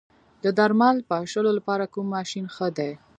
[0.43, 2.91] د درمل پاشلو لپاره کوم ماشین ښه دی؟